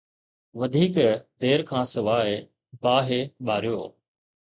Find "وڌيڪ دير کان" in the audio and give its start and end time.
0.59-1.83